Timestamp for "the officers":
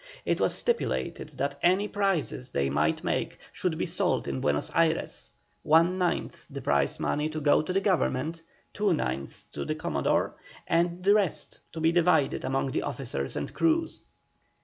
12.71-13.35